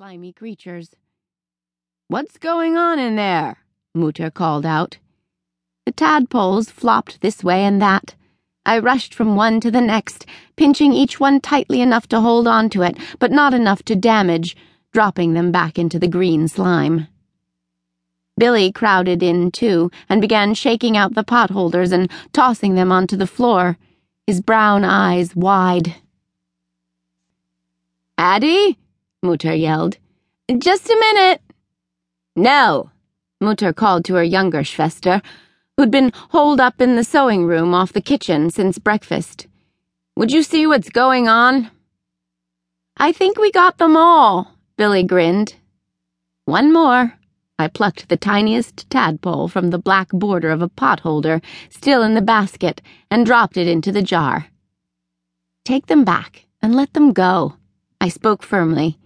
[0.00, 0.96] slimy creatures.
[2.08, 3.58] What's going on in there?
[3.94, 4.96] Mutter called out.
[5.84, 8.14] The tadpoles flopped this way and that.
[8.64, 10.24] I rushed from one to the next,
[10.56, 14.56] pinching each one tightly enough to hold on to it, but not enough to damage,
[14.90, 17.06] dropping them back into the green slime.
[18.38, 23.26] Billy crowded in too and began shaking out the potholders and tossing them onto the
[23.26, 23.76] floor,
[24.26, 25.96] his brown eyes wide.
[28.16, 28.78] Addie?
[29.22, 29.98] Mutter yelled.
[30.58, 31.42] Just a minute.
[32.34, 32.90] No,
[33.38, 35.20] Mutter called to her younger Schwester,
[35.76, 39.46] who'd been holed up in the sewing room off the kitchen since breakfast.
[40.16, 41.70] Would you see what's going on?
[42.96, 45.54] I think we got them all, Billy grinned.
[46.46, 47.14] One more.
[47.58, 52.22] I plucked the tiniest tadpole from the black border of a potholder still in the
[52.22, 52.80] basket
[53.10, 54.46] and dropped it into the jar.
[55.66, 57.56] Take them back and let them go,
[58.00, 58.98] I spoke firmly.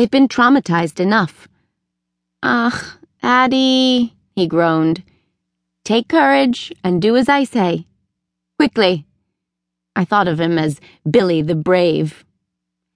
[0.00, 1.46] They've been traumatized enough.
[2.42, 2.82] Ugh,
[3.22, 5.02] Addie, he groaned.
[5.84, 7.84] Take courage and do as I say.
[8.56, 9.04] Quickly.
[9.94, 12.24] I thought of him as Billy the Brave.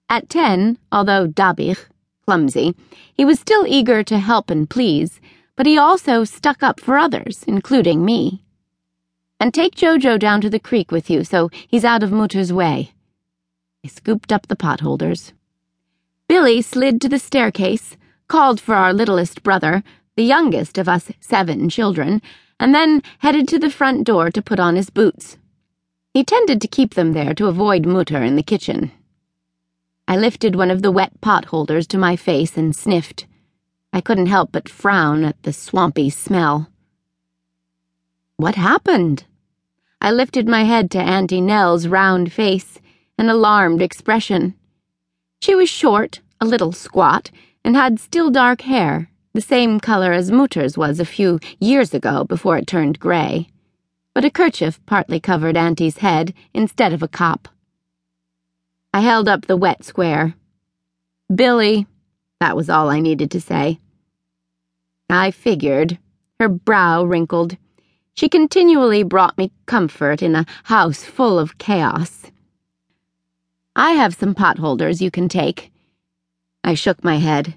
[0.08, 1.84] At ten, although dabich,
[2.24, 2.74] clumsy,
[3.12, 5.20] he was still eager to help and please,
[5.56, 8.42] but he also stuck up for others, including me.
[9.38, 12.94] And take Jojo down to the creek with you so he's out of Mutter's way.
[13.84, 15.34] I scooped up the potholders.
[16.26, 17.96] Billy slid to the staircase,
[18.28, 19.82] called for our littlest brother,
[20.16, 22.22] the youngest of us seven children,
[22.58, 25.36] and then headed to the front door to put on his boots.
[26.14, 28.90] He tended to keep them there to avoid Mutter in the kitchen.
[30.08, 33.26] I lifted one of the wet pot holders to my face and sniffed.
[33.92, 36.68] I couldn't help but frown at the swampy smell.
[38.36, 39.24] What happened?
[40.00, 42.78] I lifted my head to Auntie Nell's round face,
[43.18, 44.54] an alarmed expression.
[45.44, 47.30] She was short, a little squat,
[47.62, 52.24] and had still dark hair, the same color as Mutter's was a few years ago
[52.24, 53.48] before it turned gray.
[54.14, 57.48] But a kerchief partly covered Auntie's head instead of a kapp.
[58.94, 60.34] I held up the wet square.
[61.28, 61.86] Billy,
[62.40, 63.80] that was all I needed to say.
[65.10, 65.98] I figured.
[66.40, 67.58] Her brow wrinkled.
[68.14, 72.30] She continually brought me comfort in a house full of chaos.
[73.76, 75.72] I have some potholders you can take.
[76.62, 77.56] I shook my head.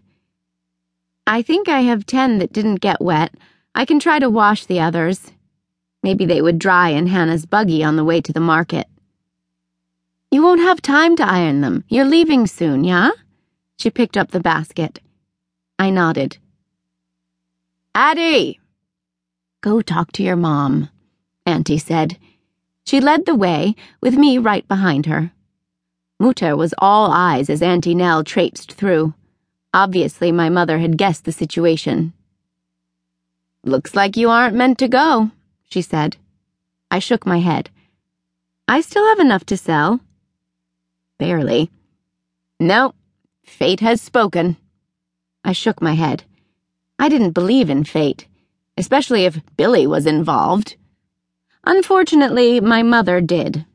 [1.28, 3.36] I think I have ten that didn't get wet.
[3.76, 5.32] I can try to wash the others.
[6.02, 8.88] Maybe they would dry in Hannah's buggy on the way to the market.
[10.32, 11.84] You won't have time to iron them.
[11.88, 13.12] You're leaving soon, yeah?
[13.78, 15.00] She picked up the basket.
[15.78, 16.38] I nodded.
[17.94, 18.60] Addie!
[19.62, 20.90] Go talk to your mom,
[21.46, 22.18] Auntie said.
[22.86, 25.32] She led the way, with me right behind her.
[26.20, 29.14] Mutter was all eyes as Auntie Nell traipsed through.
[29.74, 32.14] Obviously, my mother had guessed the situation.
[33.64, 35.32] Looks like you aren't meant to go,
[35.70, 36.18] she said.
[36.90, 37.70] I shook my head.
[38.68, 40.00] I still have enough to sell.
[41.20, 41.70] Barely.
[42.60, 42.96] No,
[43.44, 44.58] fate has spoken.
[45.44, 46.24] I shook my head.
[46.98, 48.28] I didn't believe in fate,
[48.76, 50.78] especially if Billy was involved.
[51.64, 53.66] Unfortunately, my mother did.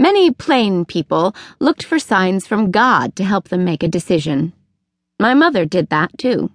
[0.00, 4.52] Many plain people looked for signs from God to help them make a decision.
[5.18, 6.50] My mother did that too.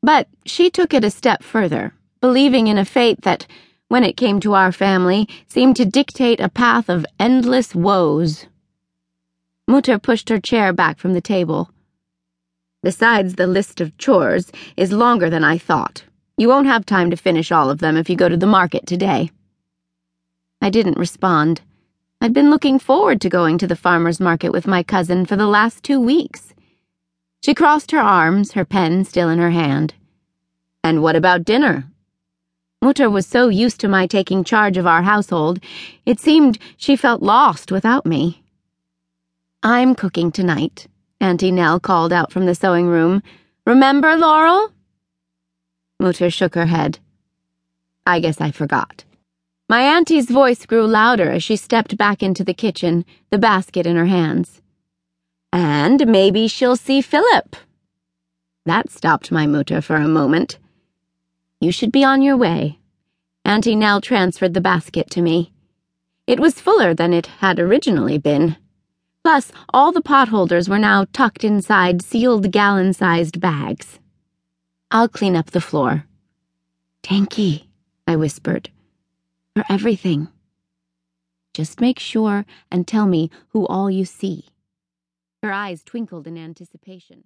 [0.00, 3.46] But she took it a step further, believing in a fate that,
[3.88, 8.46] when it came to our family, seemed to dictate a path of endless woes.
[9.66, 11.70] Mutter pushed her chair back from the table.
[12.84, 16.04] Besides, the list of chores is longer than I thought.
[16.36, 18.86] You won't have time to finish all of them if you go to the market
[18.86, 19.30] today.
[20.62, 21.62] I didn't respond.
[22.20, 25.46] I'd been looking forward to going to the farmer's market with my cousin for the
[25.46, 26.54] last two weeks.
[27.42, 29.94] She crossed her arms, her pen still in her hand.
[30.82, 31.84] And what about dinner?
[32.80, 35.60] Mutter was so used to my taking charge of our household,
[36.04, 38.42] it seemed she felt lost without me.
[39.62, 40.86] I'm cooking tonight,
[41.20, 43.22] Auntie Nell called out from the sewing room.
[43.66, 44.72] Remember, Laurel?
[45.98, 46.98] Mutter shook her head.
[48.06, 49.04] I guess I forgot.
[49.68, 53.96] My auntie's voice grew louder as she stepped back into the kitchen, the basket in
[53.96, 54.62] her hands.
[55.52, 57.56] And maybe she'll see Phillip.
[58.64, 60.60] That stopped my mutter for a moment.
[61.60, 62.78] You should be on your way.
[63.44, 65.52] Auntie Nell transferred the basket to me.
[66.28, 68.56] It was fuller than it had originally been.
[69.24, 73.98] Plus, all the potholders were now tucked inside sealed gallon sized bags.
[74.92, 76.04] I'll clean up the floor.
[77.02, 77.64] Denki,
[78.06, 78.70] I whispered
[79.56, 80.28] for everything.
[81.54, 84.44] Just make sure and tell me who all you see.
[85.42, 87.24] Her eyes twinkled in anticipation.